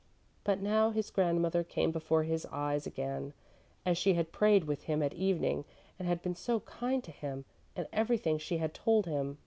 [0.43, 3.33] But now his grandmother came before his eyes again
[3.85, 5.63] as she had prayed with him at evening
[5.99, 9.37] and had been so kind to him, and everything she had told him.